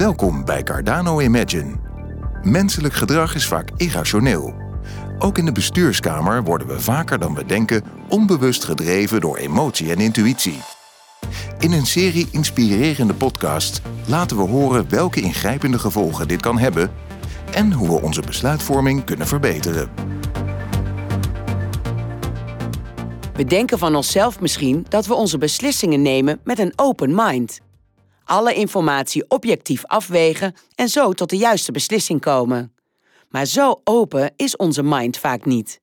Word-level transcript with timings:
Welkom 0.00 0.44
bij 0.44 0.62
Cardano 0.62 1.20
Imagine. 1.20 1.74
Menselijk 2.42 2.94
gedrag 2.94 3.34
is 3.34 3.46
vaak 3.46 3.70
irrationeel. 3.76 4.54
Ook 5.18 5.38
in 5.38 5.44
de 5.44 5.52
bestuurskamer 5.52 6.42
worden 6.42 6.66
we 6.66 6.80
vaker 6.80 7.18
dan 7.18 7.34
we 7.34 7.44
denken 7.44 7.82
onbewust 8.08 8.64
gedreven 8.64 9.20
door 9.20 9.36
emotie 9.36 9.90
en 9.90 9.98
intuïtie. 9.98 10.58
In 11.58 11.72
een 11.72 11.86
serie 11.86 12.28
inspirerende 12.30 13.14
podcasts 13.14 13.80
laten 14.06 14.36
we 14.36 14.42
horen 14.42 14.88
welke 14.88 15.20
ingrijpende 15.20 15.78
gevolgen 15.78 16.28
dit 16.28 16.40
kan 16.40 16.58
hebben 16.58 16.90
en 17.52 17.72
hoe 17.72 17.88
we 17.88 18.02
onze 18.02 18.22
besluitvorming 18.26 19.04
kunnen 19.04 19.26
verbeteren. 19.26 19.90
We 23.32 23.44
denken 23.44 23.78
van 23.78 23.94
onszelf 23.94 24.40
misschien 24.40 24.86
dat 24.88 25.06
we 25.06 25.14
onze 25.14 25.38
beslissingen 25.38 26.02
nemen 26.02 26.40
met 26.44 26.58
een 26.58 26.72
open 26.76 27.14
mind. 27.14 27.60
Alle 28.30 28.54
informatie 28.54 29.24
objectief 29.28 29.84
afwegen 29.86 30.54
en 30.74 30.88
zo 30.88 31.12
tot 31.12 31.30
de 31.30 31.36
juiste 31.36 31.72
beslissing 31.72 32.20
komen. 32.20 32.74
Maar 33.28 33.46
zo 33.46 33.80
open 33.84 34.32
is 34.36 34.56
onze 34.56 34.82
mind 34.82 35.18
vaak 35.18 35.44
niet. 35.44 35.80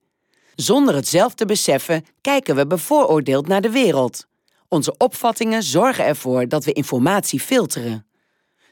Zonder 0.54 0.94
het 0.94 1.08
zelf 1.08 1.34
te 1.34 1.44
beseffen 1.44 2.04
kijken 2.20 2.56
we 2.56 2.66
bevooroordeeld 2.66 3.46
naar 3.46 3.60
de 3.60 3.70
wereld. 3.70 4.26
Onze 4.68 4.94
opvattingen 4.96 5.62
zorgen 5.62 6.04
ervoor 6.04 6.48
dat 6.48 6.64
we 6.64 6.72
informatie 6.72 7.40
filteren. 7.40 8.06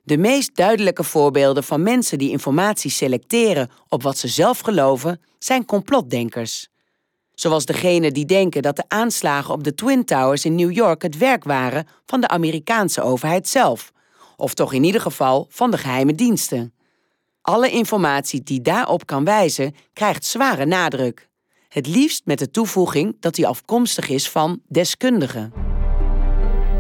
De 0.02 0.16
meest 0.16 0.56
duidelijke 0.56 1.04
voorbeelden 1.04 1.64
van 1.64 1.82
mensen 1.82 2.18
die 2.18 2.30
informatie 2.30 2.90
selecteren 2.90 3.70
op 3.88 4.02
wat 4.02 4.18
ze 4.18 4.28
zelf 4.28 4.60
geloven 4.60 5.20
zijn 5.38 5.64
complotdenkers. 5.64 6.68
Zoals 7.36 7.64
degene 7.64 8.12
die 8.12 8.24
denken 8.24 8.62
dat 8.62 8.76
de 8.76 8.84
aanslagen 8.88 9.54
op 9.54 9.64
de 9.64 9.74
Twin 9.74 10.04
Towers 10.04 10.44
in 10.44 10.54
New 10.54 10.72
York 10.72 11.02
het 11.02 11.18
werk 11.18 11.44
waren 11.44 11.86
van 12.06 12.20
de 12.20 12.28
Amerikaanse 12.28 13.02
overheid 13.02 13.48
zelf, 13.48 13.92
of 14.36 14.54
toch 14.54 14.72
in 14.72 14.84
ieder 14.84 15.00
geval 15.00 15.46
van 15.50 15.70
de 15.70 15.78
geheime 15.78 16.14
diensten. 16.14 16.74
Alle 17.42 17.70
informatie 17.70 18.42
die 18.42 18.60
daarop 18.60 19.06
kan 19.06 19.24
wijzen, 19.24 19.74
krijgt 19.92 20.24
zware 20.24 20.66
nadruk. 20.66 21.28
Het 21.68 21.86
liefst 21.86 22.22
met 22.24 22.38
de 22.38 22.50
toevoeging 22.50 23.16
dat 23.20 23.34
die 23.34 23.46
afkomstig 23.46 24.08
is 24.08 24.30
van 24.30 24.60
deskundigen. 24.68 25.52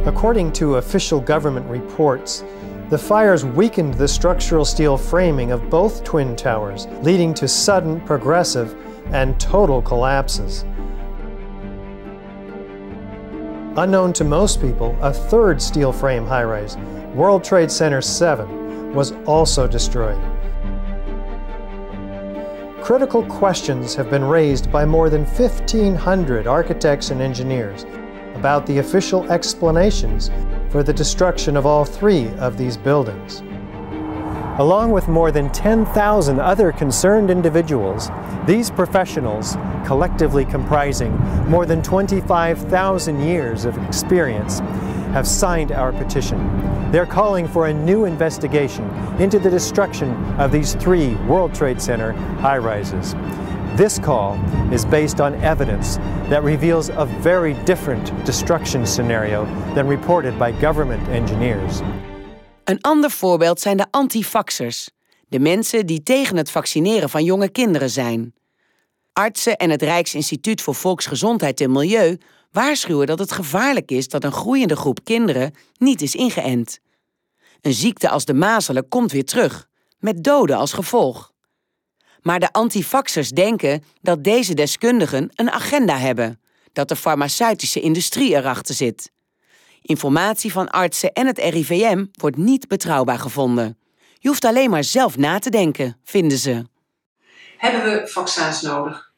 According 0.04 0.54
to 0.54 0.76
official 0.76 1.22
government 1.24 1.70
reports, 1.70 2.42
the 2.90 2.98
fires 2.98 3.42
weakened 3.42 3.96
the 3.96 4.06
structural 4.06 4.64
steel 4.64 4.98
framing 4.98 5.52
of 5.52 5.68
both 5.68 6.04
twin 6.04 6.34
towers, 6.34 6.84
leading 7.02 7.34
to 7.34 7.46
sudden, 7.46 8.02
progressive, 8.02 8.74
and 9.12 9.38
total 9.40 9.80
collapses. 9.82 10.64
Unknown 13.76 14.12
to 14.14 14.24
most 14.24 14.60
people, 14.60 14.96
a 15.02 15.12
third 15.12 15.60
steel 15.60 15.92
frame 15.92 16.26
high 16.26 16.44
rise, 16.44 16.76
World 17.14 17.44
Trade 17.44 17.70
Center 17.70 18.00
7, 18.00 18.94
was 18.94 19.12
also 19.26 19.66
destroyed. 19.66 20.18
Critical 22.82 23.24
questions 23.26 23.94
have 23.94 24.08
been 24.08 24.24
raised 24.24 24.70
by 24.70 24.84
more 24.84 25.10
than 25.10 25.24
1,500 25.24 26.46
architects 26.46 27.10
and 27.10 27.20
engineers 27.20 27.84
about 28.34 28.64
the 28.64 28.78
official 28.78 29.30
explanations 29.30 30.30
for 30.70 30.82
the 30.82 30.92
destruction 30.92 31.56
of 31.56 31.66
all 31.66 31.84
three 31.84 32.28
of 32.34 32.56
these 32.56 32.76
buildings. 32.76 33.42
Along 34.58 34.90
with 34.90 35.06
more 35.06 35.30
than 35.30 35.50
10,000 35.50 36.40
other 36.40 36.72
concerned 36.72 37.30
individuals, 37.30 38.08
these 38.46 38.70
professionals, 38.70 39.52
collectively 39.84 40.46
comprising 40.46 41.14
more 41.46 41.66
than 41.66 41.82
25,000 41.82 43.20
years 43.20 43.66
of 43.66 43.76
experience, 43.86 44.60
have 45.12 45.28
signed 45.28 45.72
our 45.72 45.92
petition. 45.92 46.90
They're 46.90 47.04
calling 47.04 47.46
for 47.46 47.66
a 47.66 47.74
new 47.74 48.06
investigation 48.06 48.88
into 49.20 49.38
the 49.38 49.50
destruction 49.50 50.14
of 50.40 50.52
these 50.52 50.74
three 50.76 51.16
World 51.26 51.54
Trade 51.54 51.82
Center 51.82 52.12
high 52.40 52.56
rises. 52.56 53.12
This 53.76 53.98
call 53.98 54.36
is 54.72 54.86
based 54.86 55.20
on 55.20 55.34
evidence 55.44 55.98
that 56.30 56.42
reveals 56.42 56.88
a 56.88 57.04
very 57.20 57.52
different 57.64 58.06
destruction 58.24 58.86
scenario 58.86 59.44
than 59.74 59.86
reported 59.86 60.38
by 60.38 60.52
government 60.52 61.06
engineers. 61.10 61.82
Een 62.66 62.80
ander 62.80 63.10
voorbeeld 63.10 63.60
zijn 63.60 63.76
de 63.76 63.86
antifaxers, 63.90 64.88
de 65.28 65.38
mensen 65.38 65.86
die 65.86 66.02
tegen 66.02 66.36
het 66.36 66.50
vaccineren 66.50 67.10
van 67.10 67.24
jonge 67.24 67.48
kinderen 67.48 67.90
zijn. 67.90 68.34
Artsen 69.12 69.56
en 69.56 69.70
het 69.70 69.82
Rijksinstituut 69.82 70.62
voor 70.62 70.74
Volksgezondheid 70.74 71.60
en 71.60 71.72
Milieu 71.72 72.18
waarschuwen 72.50 73.06
dat 73.06 73.18
het 73.18 73.32
gevaarlijk 73.32 73.90
is 73.90 74.08
dat 74.08 74.24
een 74.24 74.32
groeiende 74.32 74.76
groep 74.76 75.04
kinderen 75.04 75.54
niet 75.78 76.02
is 76.02 76.14
ingeënt. 76.14 76.78
Een 77.60 77.72
ziekte 77.72 78.08
als 78.08 78.24
de 78.24 78.34
mazelen 78.34 78.88
komt 78.88 79.12
weer 79.12 79.24
terug, 79.24 79.68
met 79.98 80.24
doden 80.24 80.56
als 80.56 80.72
gevolg. 80.72 81.32
Maar 82.20 82.40
de 82.40 82.52
antifaxers 82.52 83.30
denken 83.30 83.84
dat 84.00 84.24
deze 84.24 84.54
deskundigen 84.54 85.30
een 85.34 85.50
agenda 85.50 85.98
hebben, 85.98 86.40
dat 86.72 86.88
de 86.88 86.96
farmaceutische 86.96 87.80
industrie 87.80 88.34
erachter 88.34 88.74
zit. 88.74 89.14
Informatie 89.86 90.52
van 90.52 90.68
artsen 90.68 91.12
en 91.12 91.26
het 91.26 91.38
RIVM 91.38 92.04
wordt 92.12 92.36
niet 92.36 92.68
betrouwbaar 92.68 93.18
gevonden. 93.18 93.78
Je 94.18 94.28
hoeft 94.28 94.44
alleen 94.44 94.70
maar 94.70 94.84
zelf 94.84 95.16
na 95.16 95.38
te 95.38 95.50
denken, 95.50 96.00
vinden 96.04 96.38
ze. 96.38 96.64
Hebben 97.58 97.82
we 97.82 98.08
vaccins 98.08 98.60
nodig? 98.62 99.12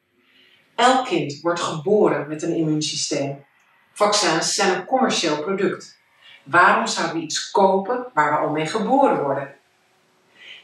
Elk 0.74 1.06
kind 1.06 1.40
wordt 1.40 1.60
geboren 1.60 2.28
met 2.28 2.42
een 2.42 2.54
immuunsysteem. 2.54 3.44
Vaccins 3.92 4.54
zijn 4.54 4.74
een 4.74 4.84
commercieel 4.84 5.42
product. 5.42 5.98
Waarom 6.44 6.86
zouden 6.86 7.16
we 7.16 7.22
iets 7.22 7.50
kopen 7.50 8.06
waar 8.14 8.30
we 8.32 8.46
al 8.46 8.52
mee 8.52 8.66
geboren 8.66 9.22
worden? 9.22 9.54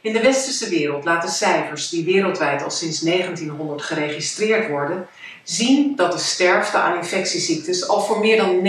In 0.00 0.12
de 0.12 0.20
westerse 0.20 0.68
wereld 0.68 1.04
laten 1.04 1.30
cijfers 1.30 1.88
die 1.88 2.04
wereldwijd 2.04 2.62
al 2.62 2.70
sinds 2.70 3.00
1900 3.00 3.82
geregistreerd 3.82 4.68
worden, 4.68 5.08
zien 5.44 5.96
dat 5.96 6.12
de 6.12 6.18
sterfte 6.18 6.76
aan 6.76 6.96
infectieziektes 6.96 7.88
al 7.88 8.00
voor 8.00 8.20
meer 8.20 8.36
dan 8.36 8.60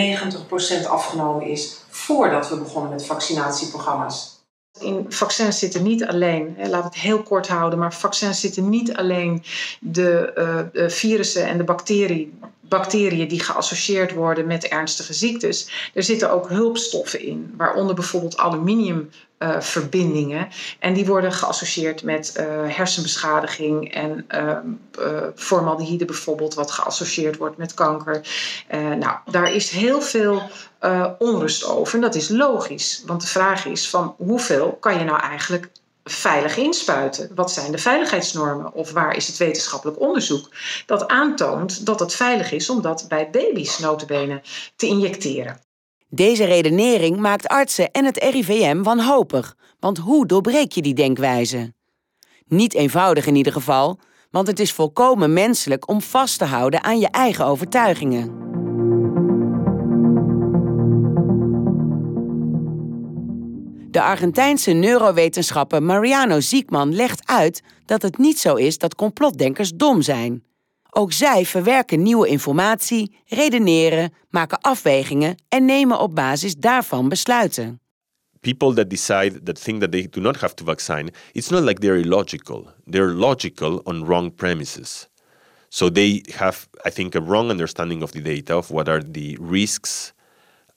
90% 0.84 0.88
afgenomen 0.88 1.46
is 1.47 1.78
voordat 1.90 2.50
we 2.50 2.58
begonnen 2.58 2.91
met 2.91 3.06
vaccinatieprogramma's. 3.06 4.34
In 4.80 5.06
vaccins 5.09 5.59
zitten 5.59 5.84
niet 5.84 6.06
alleen, 6.06 6.58
laat 6.69 6.84
het 6.84 6.96
heel 6.96 7.24
kort 7.24 7.47
houden, 7.47 7.80
maar 7.80 7.94
vaccins 7.94 8.40
zitten 8.40 8.69
niet 8.69 8.96
alleen 8.96 9.44
de 9.80 10.31
uh, 10.74 10.90
virussen 10.90 11.46
en 11.46 11.58
de 11.58 11.63
bacteriën, 11.63 12.40
bacteriën 12.62 13.28
die 13.28 13.40
geassocieerd 13.40 14.13
worden 14.13 14.47
met 14.47 14.68
ernstige 14.68 15.13
ziektes. 15.13 15.90
Er 15.94 16.03
zitten 16.03 16.31
ook 16.31 16.50
hulpstoffen 16.50 17.22
in, 17.22 17.53
waaronder 17.57 17.96
bijvoorbeeld 17.96 18.38
aluminiumverbindingen. 18.38 19.25
Uh, 19.40 20.41
en 20.79 20.94
die 20.94 21.06
worden 21.06 21.31
geassocieerd 21.31 22.03
met 22.03 22.35
uh, 22.38 22.46
hersenbeschadiging 22.75 23.94
en 23.94 24.28
formaldehyde 25.35 26.06
bijvoorbeeld, 26.06 26.53
wat 26.53 26.72
geassocieerd 26.72 27.38
wordt 27.38 27.57
met 27.57 27.74
kanker. 27.74 28.22
nou, 29.00 29.18
daar 29.25 29.53
is 29.53 29.69
heel 29.69 30.01
veel 30.01 30.41
onrust 31.18 31.66
over 31.66 31.95
en 31.95 32.01
dat 32.01 32.16
is 32.16 32.29
logisch. 32.29 33.03
Want 33.06 33.22
de 33.22 33.28
vraag 33.28 33.66
is 33.66 33.90
van 33.90 34.16
hoeveel 34.18 34.72
kan 34.72 34.97
je 35.00 35.03
nou 35.03 35.19
eigenlijk 35.19 35.69
veilig 36.06 36.57
inspuiten? 36.57 37.31
Wat 37.35 37.51
zijn 37.51 37.72
de 37.72 37.78
veiligheidsnormen? 37.78 38.74
Of 38.74 38.91
waar 38.91 39.16
is 39.16 39.28
het 39.28 39.38
wetenschappelijk 39.38 40.00
onderzoek 40.00 40.50
dat 40.85 41.07
aantoont 41.07 41.85
dat 41.85 42.00
het 42.00 42.16
veilig 42.16 42.51
is 42.51 42.69
om 42.69 42.81
dat 42.81 43.06
bij 43.07 43.29
baby's 43.29 43.79
notabene 43.79 44.41
te 44.75 44.88
injecteren? 44.88 45.65
Deze 46.16 46.46
redenering 46.46 47.18
maakt 47.18 47.48
artsen 47.48 47.92
en 47.92 48.06
het 48.06 48.18
RIVM 48.18 48.81
wanhopig, 48.81 49.56
want 49.80 49.98
hoe 49.98 50.26
doorbreek 50.26 50.72
je 50.72 50.81
die 50.81 50.94
denkwijze? 50.94 51.74
Niet 52.48 52.74
eenvoudig 52.74 53.26
in 53.26 53.36
ieder 53.36 53.53
geval, 53.53 54.00
want 54.31 54.48
het 54.48 54.59
is 54.59 54.72
volkomen 54.72 55.34
menselijk 55.34 55.90
om 55.90 56.02
vast 56.02 56.38
te 56.38 56.46
houden 56.46 56.84
aan 56.84 57.00
je 57.00 57.08
eigen 57.08 57.46
overtuigingen. 57.46 58.44
De 63.92 64.01
Argentijnse 64.01 64.72
neurowetenschapper 64.72 65.84
Mariano 65.84 66.39
Ziekman 66.39 66.95
legt 66.95 67.28
uit 67.28 67.63
dat 67.86 68.01
het 68.01 68.18
niet 68.18 68.39
zo 68.39 68.56
is 68.56 68.78
dat 68.78 68.95
complotdenkers 68.95 69.72
dom 69.72 70.01
zijn. 70.01 70.44
Ook 70.97 71.13
zij 71.13 71.45
verwerken 71.45 72.01
nieuwe 72.01 72.27
informatie, 72.27 73.18
redeneren, 73.25 74.13
maken 74.30 74.62
afwegingen 74.62 75.36
en 75.50 75.65
nemen 75.65 76.00
op 76.00 76.15
basis 76.15 76.56
daarvan 76.56 77.09
besluiten. 77.09 77.80
People 78.39 78.74
that 78.74 78.89
decide 78.89 79.44
that 79.44 79.63
think 79.63 79.80
that 79.80 79.92
they 79.92 80.07
do 80.09 80.21
not 80.21 80.39
have 80.39 80.53
to 80.53 80.65
vaccine, 80.65 81.12
it's 81.31 81.50
not 81.50 81.63
like 81.63 81.80
they're 81.80 82.00
illogical. 82.00 82.68
They're 82.86 83.13
logical 83.13 83.81
on 83.83 84.06
wrong 84.06 84.36
premises. 84.36 85.09
So 85.69 85.92
they 85.92 86.24
have, 86.33 86.68
I 86.86 86.92
think, 86.92 87.15
a 87.15 87.21
wrong 87.21 87.50
understanding 87.50 88.01
of 88.01 88.12
the 88.12 88.21
data 88.21 88.56
of 88.56 88.69
what 88.69 88.88
are 88.88 89.03
the 89.12 89.38
risks 89.39 90.13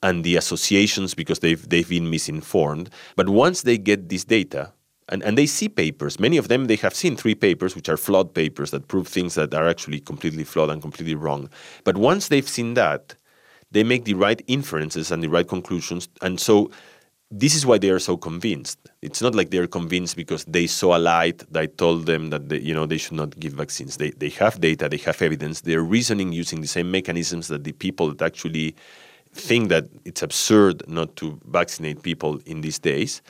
and 0.00 0.25
the 0.25 0.37
associations 0.37 1.14
because 1.14 1.41
they've 1.41 1.69
they've 1.69 1.88
been 1.88 2.11
misinformed. 2.11 2.88
But 3.14 3.29
once 3.29 3.62
they 3.62 3.79
get 3.79 4.09
this 4.09 4.25
data 4.25 4.73
and, 5.09 5.23
and 5.23 5.39
they 5.39 5.47
see 5.47 5.69
papers, 5.69 6.21
many 6.21 6.37
of 6.37 6.49
them 6.49 6.67
they 6.67 6.77
have 6.77 6.95
seen 6.95 7.17
three 7.17 7.35
papers 7.35 7.75
which 7.75 7.89
are 7.89 7.97
flawed 7.97 8.35
papers 8.35 8.71
that 8.73 8.89
prove 8.89 9.09
things 9.09 9.35
that 9.35 9.55
are 9.55 9.69
actually 9.69 10.01
completely 10.01 10.45
flawed 10.45 10.71
and 10.71 10.83
completely 10.83 11.15
wrong. 11.15 11.49
But 11.85 11.97
once 11.97 12.29
they've 12.29 12.49
seen 12.49 12.75
that, 12.75 13.15
they 13.71 13.85
make 13.85 14.05
the 14.05 14.15
right 14.15 14.43
inferences 14.47 15.11
and 15.11 15.23
the 15.23 15.29
right 15.29 15.47
conclusions. 15.47 16.09
And 16.23 16.41
so 16.41 16.71
this 17.31 17.55
is 17.55 17.67
why 17.67 17.79
they 17.79 17.91
are 17.91 17.99
so 17.99 18.17
convinced. 18.17 18.79
It's 19.03 19.21
not 19.21 19.35
like 19.35 19.51
they're 19.51 19.67
convinced 19.67 20.17
because 20.17 20.45
they 20.47 20.67
saw 20.67 20.97
a 20.97 20.99
light 20.99 21.43
that 21.53 21.77
told 21.77 22.07
them 22.07 22.31
that 22.31 22.49
they, 22.49 22.61
you 22.61 22.75
know 22.75 22.87
they 22.87 22.97
should 22.97 23.17
not 23.17 23.39
give 23.39 23.53
vaccines. 23.53 23.99
They 23.99 24.11
they 24.11 24.31
have 24.31 24.61
data, 24.61 24.89
they 24.89 24.97
have 24.99 25.21
evidence. 25.21 25.61
They're 25.63 25.83
reasoning 25.83 26.33
using 26.33 26.63
the 26.63 26.67
same 26.67 26.91
mechanisms 26.91 27.49
that 27.49 27.65
the 27.65 27.73
people 27.73 28.09
that 28.15 28.23
actually 28.23 28.75
think 29.33 29.69
that 29.69 29.85
it's 30.07 30.23
absurd 30.23 30.89
not 30.89 31.15
to 31.17 31.39
vaccinate 31.45 32.03
people 32.03 32.41
in 32.47 32.63
these 32.63 32.79
days. 32.79 33.21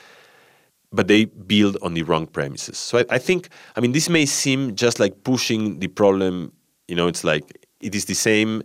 But 0.90 1.06
they 1.06 1.26
build 1.26 1.76
on 1.82 1.94
the 1.94 2.02
wrong 2.02 2.26
premises. 2.26 2.78
So 2.78 2.98
I, 2.98 3.04
I 3.10 3.18
think, 3.18 3.50
I 3.76 3.80
mean, 3.80 3.92
this 3.92 4.08
may 4.08 4.24
seem 4.24 4.74
just 4.74 4.98
like 4.98 5.22
pushing 5.22 5.80
the 5.80 5.88
problem. 5.88 6.52
You 6.86 6.96
know, 6.96 7.08
it's 7.08 7.24
like 7.24 7.44
it 7.80 7.94
is 7.94 8.06
the 8.06 8.14
same 8.14 8.62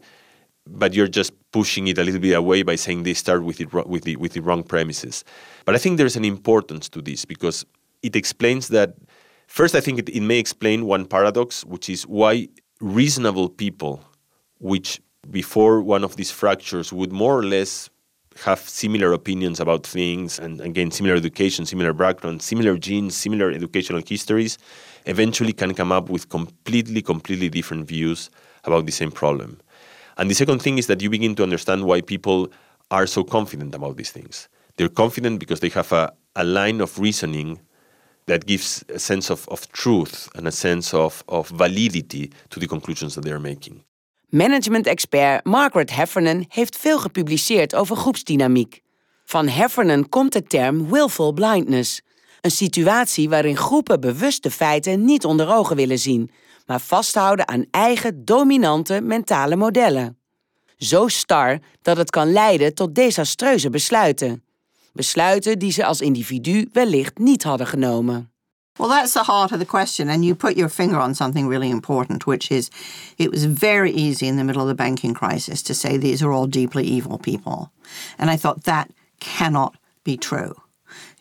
but 0.67 0.93
you're 0.93 1.07
just 1.07 1.33
pushing 1.51 1.87
it 1.87 1.97
a 1.97 2.03
little 2.03 2.21
bit 2.21 2.33
away 2.33 2.63
by 2.63 2.75
saying 2.75 3.03
they 3.03 3.13
start 3.13 3.43
with, 3.43 3.59
it, 3.59 3.71
with, 3.73 4.03
the, 4.03 4.15
with 4.15 4.33
the 4.33 4.41
wrong 4.41 4.63
premises. 4.63 5.23
But 5.65 5.75
I 5.75 5.77
think 5.77 5.97
there's 5.97 6.15
an 6.15 6.25
importance 6.25 6.89
to 6.89 7.01
this 7.01 7.25
because 7.25 7.65
it 8.01 8.15
explains 8.15 8.69
that, 8.69 8.95
first, 9.47 9.75
I 9.75 9.81
think 9.81 9.99
it, 9.99 10.09
it 10.09 10.21
may 10.21 10.39
explain 10.39 10.85
one 10.85 11.05
paradox, 11.05 11.65
which 11.65 11.89
is 11.89 12.03
why 12.03 12.47
reasonable 12.79 13.49
people, 13.49 14.03
which 14.59 15.01
before 15.29 15.81
one 15.81 16.03
of 16.03 16.15
these 16.15 16.31
fractures 16.31 16.91
would 16.91 17.11
more 17.11 17.37
or 17.37 17.43
less 17.43 17.89
have 18.45 18.59
similar 18.59 19.13
opinions 19.13 19.59
about 19.59 19.85
things 19.85 20.39
and 20.39 20.61
again 20.61 20.91
similar 20.91 21.15
education 21.15 21.65
similar 21.65 21.93
background 21.93 22.41
similar 22.41 22.77
genes 22.77 23.15
similar 23.15 23.51
educational 23.51 24.01
histories 24.05 24.57
eventually 25.05 25.53
can 25.53 25.73
come 25.73 25.91
up 25.91 26.09
with 26.09 26.29
completely 26.29 27.01
completely 27.01 27.49
different 27.49 27.87
views 27.87 28.29
about 28.63 28.85
the 28.85 28.91
same 28.91 29.11
problem 29.11 29.59
and 30.17 30.29
the 30.29 30.35
second 30.35 30.61
thing 30.61 30.77
is 30.77 30.87
that 30.87 31.01
you 31.01 31.09
begin 31.09 31.35
to 31.35 31.43
understand 31.43 31.85
why 31.85 32.01
people 32.01 32.51
are 32.91 33.07
so 33.07 33.23
confident 33.23 33.73
about 33.73 33.97
these 33.97 34.11
things. 34.11 34.47
They're 34.77 34.89
confident 34.89 35.39
because 35.39 35.59
they 35.59 35.69
have 35.69 35.91
a, 35.91 36.13
a 36.35 36.43
line 36.43 36.81
of 36.81 36.99
reasoning 36.99 37.59
that 38.27 38.45
gives 38.45 38.83
a 38.89 38.99
sense 38.99 39.29
of, 39.29 39.47
of 39.49 39.69
truth 39.71 40.29
and 40.35 40.47
a 40.47 40.51
sense 40.51 40.93
of, 40.93 41.23
of 41.27 41.49
validity 41.49 42.31
to 42.51 42.59
the 42.59 42.67
conclusions 42.67 43.15
that 43.15 43.21
they 43.21 43.31
are 43.31 43.39
making. 43.39 43.83
Management-expert 44.33 45.45
Margaret 45.45 45.95
Heffernan 45.95 46.45
heeft 46.49 46.77
veel 46.77 46.99
gepubliceerd 46.99 47.75
over 47.75 47.95
groepsdynamiek. 47.95 48.81
Van 49.25 49.47
Heffernan 49.47 50.09
komt 50.09 50.33
de 50.33 50.43
term 50.43 50.89
willful 50.89 51.33
blindness. 51.33 52.01
Een 52.41 52.51
situatie 52.51 53.29
waarin 53.29 53.57
groepen 53.57 53.99
bewust 53.99 54.43
de 54.43 54.51
feiten 54.51 55.05
niet 55.05 55.25
onder 55.25 55.55
ogen 55.55 55.75
willen 55.75 55.99
zien, 55.99 56.31
maar 56.65 56.79
vasthouden 56.79 57.47
aan 57.47 57.65
eigen 57.71 58.25
dominante 58.25 59.01
mentale 59.01 59.55
modellen. 59.55 60.17
Zo 60.77 61.07
star 61.07 61.59
dat 61.81 61.97
het 61.97 62.09
kan 62.09 62.31
leiden 62.31 62.73
tot 62.73 62.95
desastreuze 62.95 63.69
besluiten. 63.69 64.43
Besluiten 64.93 65.59
die 65.59 65.71
ze 65.71 65.85
als 65.85 66.01
individu 66.01 66.69
wellicht 66.71 67.17
niet 67.17 67.43
hadden 67.43 67.67
genomen. 67.67 68.32
Well, 68.79 68.89
that's 68.89 69.13
the 69.13 69.23
heart 69.23 69.51
of 69.51 69.59
the 69.59 69.65
question. 69.65 70.09
And 70.09 70.25
you 70.25 70.33
put 70.33 70.57
your 70.57 70.69
finger 70.69 70.97
on 70.97 71.13
something 71.13 71.47
really 71.47 71.69
important, 71.69 72.25
which 72.25 72.51
is 72.51 72.71
it 73.17 73.29
was 73.29 73.45
very 73.45 73.91
easy 73.91 74.27
in 74.27 74.37
the 74.37 74.43
middle 74.43 74.63
of 74.63 74.67
the 74.67 74.73
banking 74.73 75.13
crisis 75.13 75.61
to 75.63 75.75
say 75.75 75.95
these 75.95 76.23
are 76.23 76.31
all 76.31 76.47
deeply 76.47 76.83
evil 76.83 77.19
people. 77.19 77.71
And 78.17 78.31
I 78.31 78.35
thought 78.35 78.63
that 78.63 78.91
cannot 79.19 79.75
be 80.03 80.17
true 80.17 80.55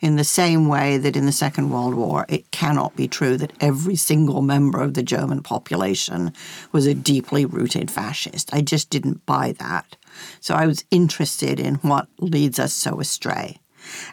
in 0.01 0.17
the 0.17 0.23
same 0.23 0.67
way 0.67 0.97
that 0.97 1.15
in 1.15 1.25
the 1.25 1.31
Second 1.31 1.69
World 1.69 1.93
War, 1.95 2.25
it 2.27 2.51
cannot 2.51 2.95
be 2.95 3.07
true 3.07 3.37
that 3.37 3.53
every 3.61 3.95
single 3.95 4.41
member 4.41 4.81
of 4.81 4.93
the 4.93 5.03
German 5.03 5.41
population 5.41 6.33
was 6.71 6.85
a 6.85 6.93
deeply 6.93 7.45
rooted 7.45 7.89
fascist. 7.89 8.53
I 8.53 8.61
just 8.61 8.89
didn't 8.89 9.25
buy 9.25 9.53
that. 9.59 9.95
So 10.41 10.55
I 10.55 10.67
was 10.67 10.83
interested 10.91 11.59
in 11.59 11.75
what 11.75 12.07
leads 12.19 12.59
us 12.59 12.73
so 12.73 12.99
astray. 12.99 13.59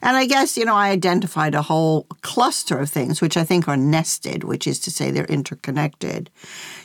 And 0.03 0.17
I 0.17 0.27
guess, 0.27 0.57
you 0.57 0.65
know, 0.65 0.75
I 0.75 0.91
identified 0.91 1.55
a 1.55 1.63
whole 1.63 2.07
cluster 2.23 2.79
of 2.79 2.91
things 2.91 3.21
which 3.21 3.37
I 3.37 3.45
think 3.45 3.69
are 3.69 3.77
nested, 3.77 4.45
which 4.45 4.67
is 4.67 4.79
to 4.81 4.91
say 4.91 5.11
they're 5.11 5.25
interconnected. 5.27 6.31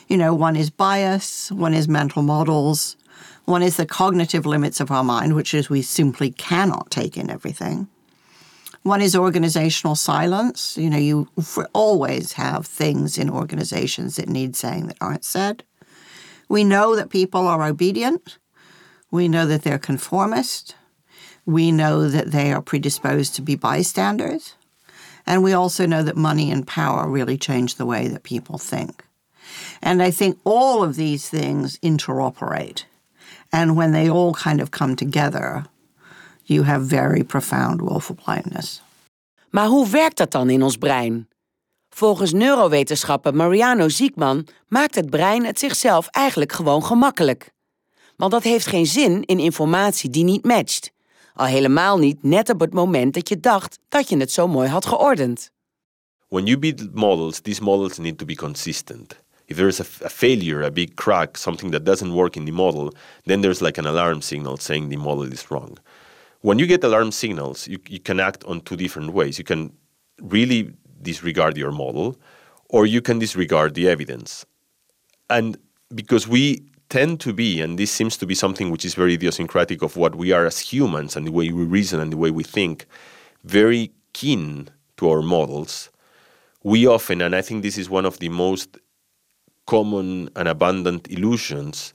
You 0.08 0.16
know, 0.16 0.34
one 0.34 0.56
is 0.56 0.70
bias, 0.70 1.50
one 1.50 1.74
is 1.74 1.88
mental 1.88 2.22
models, 2.22 2.96
one 3.44 3.62
is 3.62 3.76
the 3.76 3.86
cognitive 3.86 4.46
limits 4.46 4.80
of 4.80 4.90
our 4.90 5.04
mind, 5.04 5.34
which 5.34 5.54
is 5.54 5.70
we 5.70 5.82
simply 5.82 6.30
cannot 6.30 6.90
take 6.90 7.16
in 7.16 7.30
everything. 7.30 7.88
One 8.82 9.02
is 9.02 9.16
organizational 9.16 9.96
silence. 9.96 10.78
You 10.78 10.90
know, 10.90 10.96
you 10.96 11.28
always 11.72 12.34
have 12.34 12.66
things 12.66 13.18
in 13.18 13.28
organizations 13.28 14.14
that 14.14 14.28
need 14.28 14.54
saying 14.54 14.86
that 14.86 14.96
aren't 15.00 15.24
said. 15.24 15.64
We 16.48 16.62
know 16.62 16.94
that 16.94 17.10
people 17.10 17.48
are 17.48 17.66
obedient. 17.66 18.38
We 19.10 19.26
know 19.26 19.44
that 19.46 19.62
they're 19.62 19.78
conformist. 19.78 20.76
We 21.46 21.70
know 21.70 22.10
that 22.10 22.30
they 22.30 22.52
are 22.52 22.62
predisposed 22.62 23.34
to 23.34 23.42
be 23.42 23.56
bystanders. 23.56 24.56
And 25.24 25.42
we 25.42 25.52
also 25.52 25.86
know 25.86 26.02
that 26.02 26.16
money 26.16 26.50
and 26.50 26.66
power 26.66 27.08
really 27.08 27.38
change 27.38 27.74
the 27.74 27.86
way 27.86 28.08
that 28.08 28.22
people 28.22 28.58
think. 28.58 29.04
And 29.80 30.02
I 30.02 30.10
think 30.10 30.38
all 30.42 30.82
of 30.82 30.94
these 30.94 31.28
things 31.28 31.78
interoperate. 31.78 32.84
And 33.48 33.76
when 33.76 33.92
they 33.92 34.10
all 34.10 34.32
kind 34.32 34.60
of 34.60 34.70
come 34.70 34.94
together, 34.94 35.66
you 36.44 36.64
have 36.64 36.82
very 36.82 37.24
profound 37.24 37.80
willful 37.80 38.16
blindness. 38.24 38.82
Maar 39.50 39.66
hoe 39.66 39.88
werkt 39.88 40.16
dat 40.16 40.30
dan 40.30 40.50
in 40.50 40.62
ons 40.62 40.76
brein? 40.76 41.28
Volgens 41.90 42.32
neurowetenschapper 42.32 43.34
Mariano 43.34 43.88
Ziekman 43.88 44.46
maakt 44.68 44.94
het 44.94 45.10
brein 45.10 45.44
het 45.44 45.58
zichzelf 45.58 46.06
eigenlijk 46.06 46.52
gewoon 46.52 46.84
gemakkelijk. 46.84 47.50
Want 48.16 48.32
dat 48.32 48.42
heeft 48.42 48.66
geen 48.66 48.86
zin 48.86 49.24
in 49.24 49.38
informatie 49.38 50.10
die 50.10 50.24
niet 50.24 50.44
matcht. 50.44 50.90
Al 51.36 51.46
helemaal 51.46 51.98
niet 51.98 52.22
net 52.22 52.50
op 52.50 52.60
het 52.60 52.72
moment 52.72 53.14
dat 53.14 53.28
je 53.28 53.40
dacht 53.40 53.78
dat 53.88 54.08
je 54.08 54.16
het 54.16 54.32
zo 54.32 54.48
mooi 54.48 54.68
had 54.68 54.86
geordend. 54.86 55.50
When 56.28 56.46
you 56.46 56.58
build 56.58 56.94
models, 56.94 57.40
these 57.40 57.62
models 57.62 57.98
need 57.98 58.18
to 58.18 58.24
be 58.24 58.34
consistent. 58.34 59.24
If 59.44 59.56
there 59.56 59.68
is 59.68 59.80
a, 59.80 60.08
failure, 60.08 60.64
a 60.64 60.70
big 60.70 60.94
crack, 60.94 61.36
something 61.36 61.72
that 61.72 61.84
doesn't 61.84 62.12
work 62.12 62.36
in 62.36 62.44
the 62.44 62.52
model, 62.52 62.92
then 63.24 63.40
there's 63.40 63.60
like 63.60 63.80
an 63.80 63.86
alarm 63.86 64.20
signal 64.20 64.56
saying 64.56 64.88
the 64.88 64.96
model 64.96 65.32
is 65.32 65.50
wrong. 65.50 65.78
When 66.40 66.58
you 66.58 66.66
get 66.66 66.84
alarm 66.84 67.12
signals, 67.12 67.68
you, 67.68 67.78
you 67.88 68.00
can 68.00 68.18
act 68.18 68.44
on 68.44 68.60
two 68.60 68.76
different 68.76 69.12
ways. 69.12 69.36
You 69.38 69.44
can 69.44 69.72
really 70.22 70.72
disregard 71.02 71.56
your 71.56 71.70
model, 71.72 72.16
or 72.68 72.86
you 72.86 73.00
can 73.00 73.18
disregard 73.18 73.74
the 73.74 73.88
evidence. 73.88 74.44
And 75.28 75.58
because 75.94 76.26
we 76.26 76.64
tend 76.88 77.20
to 77.20 77.32
be, 77.32 77.60
and 77.60 77.78
this 77.78 77.90
seems 77.90 78.16
to 78.18 78.26
be 78.26 78.34
something 78.34 78.70
which 78.70 78.84
is 78.84 78.94
very 78.94 79.14
idiosyncratic 79.14 79.82
of 79.82 79.96
what 79.96 80.14
we 80.14 80.32
are 80.32 80.46
as 80.46 80.60
humans 80.60 81.16
and 81.16 81.26
the 81.26 81.32
way 81.32 81.50
we 81.50 81.64
reason 81.64 82.00
and 82.00 82.12
the 82.12 82.16
way 82.16 82.30
we 82.30 82.44
think, 82.44 82.86
very 83.44 83.92
keen 84.12 84.68
to 84.96 85.08
our 85.10 85.22
models, 85.22 85.90
we 86.62 86.86
often, 86.86 87.20
and 87.20 87.34
I 87.34 87.42
think 87.42 87.62
this 87.62 87.78
is 87.78 87.88
one 87.88 88.04
of 88.04 88.18
the 88.18 88.28
most 88.28 88.78
common 89.66 90.30
and 90.36 90.48
abundant 90.48 91.08
illusions, 91.10 91.94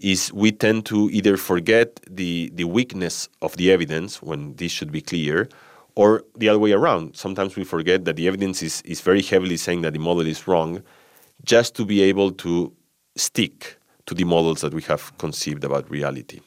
is 0.00 0.32
we 0.32 0.52
tend 0.52 0.86
to 0.86 1.10
either 1.12 1.36
forget 1.36 2.00
the, 2.08 2.50
the 2.54 2.64
weakness 2.64 3.28
of 3.42 3.56
the 3.56 3.72
evidence 3.72 4.22
when 4.22 4.54
this 4.54 4.72
should 4.72 4.92
be 4.92 5.00
clear, 5.00 5.48
or 5.94 6.22
the 6.36 6.48
other 6.48 6.58
way 6.60 6.72
around. 6.72 7.16
Sometimes 7.16 7.56
we 7.56 7.64
forget 7.64 8.04
that 8.04 8.14
the 8.14 8.28
evidence 8.28 8.62
is, 8.62 8.82
is 8.82 9.00
very 9.00 9.22
heavily 9.22 9.56
saying 9.56 9.82
that 9.82 9.92
the 9.92 9.98
model 9.98 10.26
is 10.26 10.46
wrong, 10.46 10.82
just 11.44 11.74
to 11.74 11.84
be 11.84 12.02
able 12.02 12.30
to 12.30 12.72
stick 13.16 13.77
to 14.08 14.14
the 14.14 14.24
models 14.24 14.60
that 14.60 14.72
we 14.72 14.82
have 14.86 15.12
conceived 15.16 15.64
about 15.64 15.84
reality. 15.90 16.40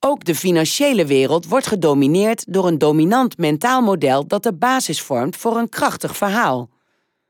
Ook 0.00 0.24
de 0.24 0.34
financiële 0.34 1.06
wereld 1.06 1.46
wordt 1.46 1.66
gedomineerd 1.66 2.44
door 2.48 2.66
een 2.66 2.78
dominant 2.78 3.38
mentaal 3.38 3.82
model 3.82 4.26
dat 4.26 4.42
de 4.42 4.54
basis 4.54 5.00
vormt 5.00 5.36
voor 5.36 5.56
een 5.56 5.68
krachtig 5.68 6.16
verhaal. 6.16 6.68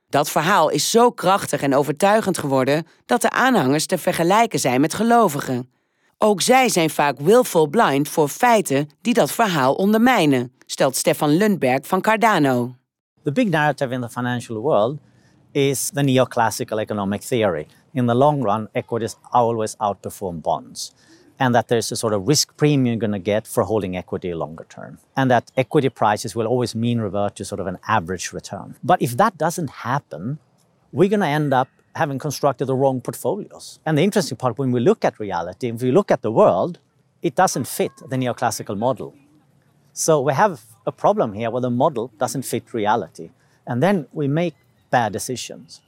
Dat 0.09 0.31
verhaal 0.31 0.71
is 0.71 0.91
zo 0.91 1.11
krachtig 1.11 1.63
en 1.63 1.75
overtuigend 1.75 2.39
geworden 2.39 2.87
dat 3.07 3.23
de 3.23 3.31
aanhangers 3.31 3.87
te 3.87 3.99
vergelijken 3.99 4.59
zijn 4.59 4.81
met 4.81 4.95
gelovigen. 4.95 5.71
Ook 6.19 6.41
zij 6.41 6.69
zijn 6.69 6.91
vaak 6.91 7.19
willful 7.21 7.67
blind 7.67 8.09
voor 8.09 8.29
feiten 8.29 8.89
die 9.01 9.15
dat 9.15 9.33
verhaal 9.33 9.75
ondermijnen, 9.75 10.53
stelt 10.67 10.97
Stefan 10.97 11.37
Lundberg 11.37 11.87
van 11.87 12.01
Cardano. 12.01 12.75
The 13.23 13.33
big 13.33 13.49
narrative 13.49 13.95
in 13.95 14.01
the 14.01 14.09
financial 14.09 14.61
world 14.61 14.99
is 15.53 15.91
the 15.91 16.03
neoclassical 16.03 16.81
economic 16.81 17.21
theory. 17.21 17.67
In 17.95 18.07
the 18.07 18.15
long 18.15 18.43
run, 18.43 18.69
equities 18.75 19.17
always 19.33 19.77
outperform 19.77 20.43
bonds. 20.43 20.93
and 21.39 21.55
that 21.55 21.69
there's 21.69 21.91
a 21.91 21.97
sort 21.97 22.13
of 22.13 22.29
risk 22.29 22.57
premium 22.57 22.87
you're 22.87 22.97
going 22.97 23.13
to 23.13 23.19
get 23.19 23.47
for 23.47 23.65
holding 23.65 23.97
equity 23.97 24.33
longer 24.35 24.67
term. 24.69 24.99
And 25.17 25.31
that 25.31 25.51
equity 25.57 25.89
prices 25.89 26.37
will 26.37 26.47
always 26.47 26.75
mean 26.75 27.01
revert 27.01 27.37
to 27.37 27.45
sort 27.45 27.61
of 27.61 27.67
an 27.67 27.79
average 27.89 28.33
return. 28.33 28.77
But 28.85 29.03
if 29.03 29.17
that 29.17 29.37
doesn't 29.37 29.71
happen, 29.71 30.39
we're 30.93 31.09
going 31.09 31.21
to 31.21 31.27
end 31.27 31.53
up 31.53 31.69
having 31.97 32.19
constructed 32.19 32.67
the 32.67 32.75
wrong 32.75 33.01
portfolios. 33.01 33.79
And 33.85 33.99
the 33.99 34.03
interesting 34.03 34.37
part, 34.37 34.59
when 34.59 34.73
we 34.73 34.81
look 34.81 35.05
at 35.05 35.19
reality, 35.19 35.69
if 35.69 35.83
we 35.83 35.91
look 35.91 36.11
at 36.11 36.23
the 36.23 36.31
world, 36.31 36.79
it 37.23 37.35
doesn't 37.35 37.67
fit 37.67 37.93
the 38.09 38.17
neoclassical 38.17 38.77
model. 38.77 39.15
So 39.93 40.21
we 40.21 40.35
have 40.35 40.63
a 40.87 40.93
problem 40.93 41.33
here 41.35 41.51
where 41.51 41.63
the 41.63 41.71
model 41.71 42.13
doesn't 42.19 42.43
fit 42.43 42.73
reality. 42.75 43.31
And 43.67 43.83
then 43.83 44.07
we 44.13 44.29
make 44.29 44.55
bad 44.91 45.13
decisions. 45.13 45.81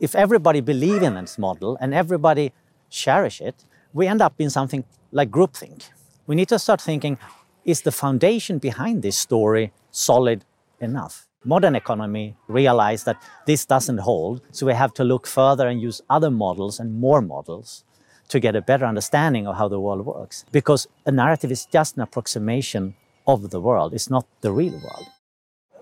If 0.00 0.14
everybody 0.14 0.60
believe 0.60 1.02
in 1.02 1.14
this 1.14 1.38
model 1.38 1.78
and 1.80 1.94
everybody 1.94 2.52
cherish 2.90 3.40
it, 3.40 3.64
we 3.92 4.06
end 4.06 4.20
up 4.20 4.34
in 4.38 4.50
something 4.50 4.84
like 5.12 5.30
groupthink. 5.30 5.88
We 6.26 6.34
need 6.34 6.48
to 6.48 6.58
start 6.58 6.80
thinking 6.80 7.18
is 7.64 7.82
the 7.82 7.92
foundation 7.92 8.58
behind 8.58 9.02
this 9.02 9.16
story 9.16 9.72
solid 9.90 10.44
enough? 10.80 11.28
Modern 11.44 11.74
economy 11.74 12.36
realized 12.48 13.06
that 13.06 13.22
this 13.46 13.64
doesn't 13.64 13.98
hold, 13.98 14.42
so 14.50 14.66
we 14.66 14.74
have 14.74 14.92
to 14.94 15.04
look 15.04 15.26
further 15.26 15.68
and 15.68 15.80
use 15.80 16.00
other 16.10 16.30
models 16.30 16.80
and 16.80 17.00
more 17.00 17.20
models 17.20 17.84
to 18.28 18.40
get 18.40 18.56
a 18.56 18.62
better 18.62 18.86
understanding 18.86 19.46
of 19.46 19.56
how 19.56 19.68
the 19.68 19.80
world 19.80 20.04
works. 20.06 20.44
Because 20.52 20.86
a 21.06 21.12
narrative 21.12 21.52
is 21.52 21.66
just 21.66 21.96
an 21.96 22.02
approximation 22.02 22.94
of 23.26 23.50
the 23.50 23.60
world, 23.60 23.94
it's 23.94 24.10
not 24.10 24.26
the 24.40 24.52
real 24.52 24.72
world. 24.72 25.06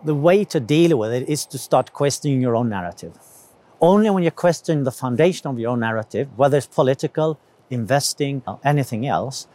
The 0.05 0.15
way 0.15 0.45
to 0.47 0.59
deal 0.61 0.99
with 0.99 1.13
it 1.13 1.29
is 1.29 1.47
to 1.47 1.59
start 1.59 1.93
questioning 1.93 2.41
your 2.41 2.57
own 2.57 2.69
narrative. 2.69 3.17
Only 3.83 4.11
when 4.11 4.23
you 4.23 4.31
question 4.31 4.85
the 4.85 4.93
foundation 4.93 5.49
of 5.49 5.59
your 5.59 5.73
own 5.73 5.81
narrative, 5.81 6.29
whether 6.37 6.57
it's 6.57 6.69
political, 6.69 7.41
investing, 7.69 8.41
or 8.47 8.61
anything 8.63 9.09
else, 9.09 9.49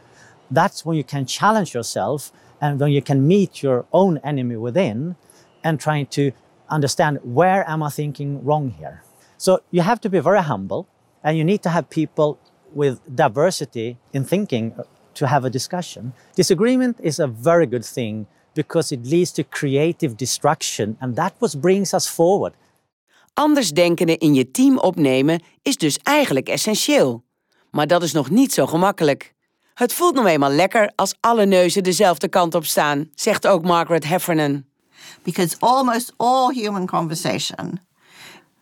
that's 0.52 0.86
when 0.86 0.98
you 0.98 1.04
can 1.06 1.26
challenge 1.26 1.74
yourself 1.74 2.34
and 2.60 2.78
when 2.78 2.92
you 2.92 3.02
can 3.02 3.26
meet 3.26 3.64
your 3.64 3.86
own 3.94 4.18
enemy 4.26 4.58
within 4.58 5.16
and 5.64 5.80
trying 5.80 6.08
to 6.08 6.34
understand 6.68 7.20
where 7.24 7.64
am 7.70 7.82
I 7.82 7.90
thinking 7.90 8.44
wrong 8.44 8.72
here. 8.72 9.02
So 9.38 9.62
you 9.72 9.82
have 9.82 10.02
to 10.02 10.10
be 10.10 10.20
very 10.20 10.42
humble 10.42 10.90
and 11.24 11.38
you 11.38 11.46
need 11.46 11.64
to 11.64 11.70
have 11.70 11.90
people 11.90 12.38
with 12.74 13.00
diversity 13.16 13.98
in 14.12 14.26
thinking 14.26 14.76
to 15.14 15.28
have 15.28 15.46
a 15.46 15.50
discussion. 15.50 16.12
Disagreement 16.36 17.00
is 17.02 17.18
a 17.18 17.28
very 17.28 17.66
good 17.66 17.86
thing 17.86 18.28
because 18.56 18.92
it 18.92 19.06
leads 19.06 19.32
to 19.34 19.46
creative 19.46 20.18
destruction 20.18 20.98
and 21.00 21.16
that 21.16 21.34
what 21.40 21.56
brings 21.62 21.94
us 21.94 22.08
forward. 22.08 22.54
Anders 23.38 23.70
denkenden 23.72 24.18
in 24.18 24.34
je 24.34 24.52
team 24.52 24.78
opnemen 24.78 25.44
is 25.62 25.78
dus 25.78 25.98
eigenlijk 26.04 26.48
essentieel. 26.48 27.24
Maar 27.72 27.88
dat 27.88 28.04
is 28.04 28.12
nog 28.12 28.30
niet 28.30 28.54
zo 28.54 28.68
gemakkelijk. 28.68 29.34
Het 29.74 29.94
voelt 29.94 30.16
nog 30.16 30.26
eenmaal 30.26 30.50
lekker 30.50 30.92
als 30.96 31.16
alle 31.20 31.46
neuzen 31.46 31.84
dezelfde 31.84 32.28
kant 32.28 32.56
op 32.56 32.66
staan, 32.66 33.10
zegt 33.16 33.48
ook 33.48 33.64
Margaret 33.64 34.04
Heffernan. 34.04 34.64
Because 35.24 35.56
almost 35.60 36.14
all 36.16 36.54
human 36.54 36.86
conversation, 36.86 37.80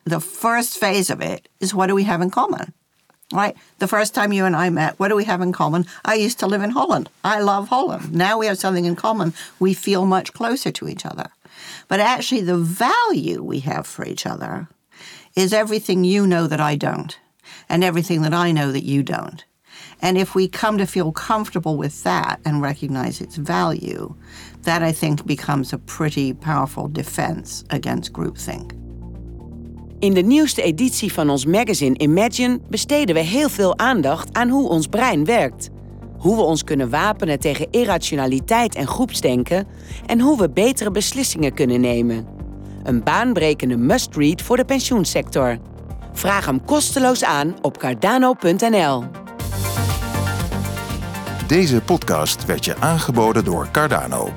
the 0.03 0.21
first 0.21 0.77
phase 0.77 1.13
of 1.13 1.19
it 1.19 1.49
is 1.57 1.71
what 1.71 1.87
do 1.87 1.95
we 1.95 2.05
have 2.05 2.23
in 2.23 2.29
common? 2.29 2.73
Right? 3.27 3.57
The 3.77 3.87
first 3.87 4.13
time 4.13 4.33
you 4.33 4.53
and 4.53 4.65
I 4.65 4.69
met, 4.69 4.93
what 4.97 5.09
do 5.09 5.15
we 5.15 5.25
have 5.25 5.43
in 5.43 5.51
common? 5.51 5.85
I 6.13 6.25
used 6.25 6.37
to 6.39 6.47
live 6.47 6.63
in 6.63 6.71
Holland. 6.71 7.09
I 7.23 7.41
love 7.41 7.67
Holland. 7.69 8.13
Now 8.13 8.39
we 8.39 8.45
have 8.45 8.57
something 8.57 8.85
in 8.85 8.95
common. 8.95 9.33
We 9.57 9.73
feel 9.73 10.05
much 10.05 10.31
closer 10.31 10.71
to 10.71 10.87
each 10.87 11.05
other. 11.05 11.34
But 11.87 11.99
actually, 11.99 12.41
the 12.41 12.57
value 12.57 13.43
we 13.43 13.59
have 13.59 13.87
for 13.87 14.05
each 14.05 14.25
other 14.25 14.67
is 15.35 15.53
everything 15.53 16.03
you 16.03 16.25
know 16.25 16.47
that 16.47 16.59
I 16.59 16.75
don't, 16.75 17.19
and 17.69 17.83
everything 17.83 18.21
that 18.21 18.33
I 18.33 18.51
know 18.51 18.71
that 18.71 18.83
you 18.83 19.03
don't. 19.03 19.45
And 20.01 20.17
if 20.17 20.33
we 20.35 20.47
come 20.47 20.77
to 20.77 20.85
feel 20.85 21.11
comfortable 21.11 21.77
with 21.77 22.03
that 22.03 22.39
and 22.43 22.61
recognize 22.61 23.21
its 23.21 23.37
value, 23.37 24.15
that 24.61 24.81
I 24.81 24.91
think 24.91 25.25
becomes 25.25 25.73
a 25.73 25.77
pretty 25.77 26.33
powerful 26.33 26.87
defense 26.87 27.63
against 27.69 28.13
groupthink. 28.13 28.73
In 29.99 30.13
de 30.13 30.21
nieuwste 30.21 30.61
editie 30.61 31.13
van 31.13 31.29
ons 31.29 31.45
magazine 31.45 31.97
Imagine 31.97 32.59
besteden 32.69 33.15
we 33.15 33.21
heel 33.21 33.49
veel 33.49 33.77
aandacht 33.77 34.33
aan 34.33 34.49
hoe 34.49 34.69
ons 34.69 34.87
brein 34.87 35.25
werkt. 35.25 35.69
Hoe 36.17 36.35
we 36.35 36.41
ons 36.41 36.63
kunnen 36.63 36.89
wapenen 36.89 37.39
tegen 37.39 37.67
irrationaliteit 37.71 38.75
en 38.75 38.87
groepsdenken 38.87 39.67
en 40.05 40.19
hoe 40.19 40.37
we 40.37 40.49
betere 40.49 40.91
beslissingen 40.91 41.53
kunnen 41.53 41.81
nemen. 41.81 42.27
Een 42.83 43.03
baanbrekende 43.03 43.77
must-read 43.77 44.41
voor 44.41 44.57
de 44.57 44.65
pensioensector. 44.65 45.57
Vraag 46.13 46.45
hem 46.45 46.65
kosteloos 46.65 47.23
aan 47.23 47.55
op 47.61 47.77
cardano.nl. 47.77 49.03
Deze 51.47 51.81
podcast 51.81 52.45
werd 52.45 52.65
je 52.65 52.75
aangeboden 52.77 53.43
door 53.45 53.67
Cardano. 53.71 54.33